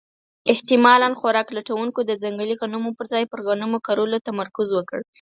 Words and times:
احتمالاً 0.51 1.09
خوراک 1.19 1.47
لټونکو 1.57 1.99
د 2.05 2.11
ځنګلي 2.23 2.55
غنمو 2.61 2.91
پر 2.97 3.05
ځای 3.13 3.23
پر 3.31 3.39
غنمو 3.47 3.77
کرلو 3.87 4.17
تمرکز 4.27 4.67
وکړ. 4.73 4.99